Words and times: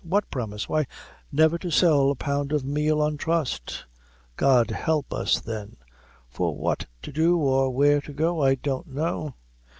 "What 0.03 0.31
promise?" 0.31 0.67
"Why, 0.67 0.87
never 1.31 1.59
to 1.59 1.69
sell 1.69 2.09
a 2.09 2.15
pound 2.15 2.53
of 2.53 2.65
meal 2.65 3.03
on 3.03 3.17
trust." 3.17 3.85
"God 4.35 4.71
help 4.71 5.13
us, 5.13 5.39
then! 5.39 5.77
for 6.27 6.57
what 6.57 6.87
to 7.03 7.11
do 7.11 7.37
or 7.37 7.69
where 7.69 8.01
to 8.01 8.11
go 8.11 8.41
I 8.41 8.55
don't 8.55 8.87
know." 8.87 9.35